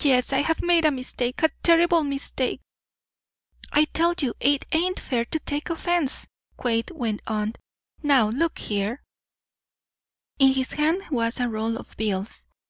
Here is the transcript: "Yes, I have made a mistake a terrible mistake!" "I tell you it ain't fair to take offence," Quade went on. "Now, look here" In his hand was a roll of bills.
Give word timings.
"Yes, 0.00 0.32
I 0.32 0.38
have 0.38 0.62
made 0.62 0.86
a 0.86 0.90
mistake 0.90 1.42
a 1.42 1.50
terrible 1.62 2.02
mistake!" 2.02 2.62
"I 3.70 3.84
tell 3.84 4.14
you 4.18 4.32
it 4.40 4.64
ain't 4.72 4.98
fair 4.98 5.26
to 5.26 5.38
take 5.40 5.68
offence," 5.68 6.26
Quade 6.56 6.90
went 6.92 7.20
on. 7.26 7.52
"Now, 8.02 8.30
look 8.30 8.56
here" 8.58 9.02
In 10.38 10.52
his 10.54 10.72
hand 10.72 11.02
was 11.10 11.40
a 11.40 11.48
roll 11.50 11.76
of 11.76 11.94
bills. 11.98 12.46